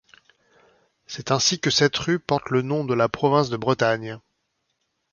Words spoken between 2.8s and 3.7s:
de la province de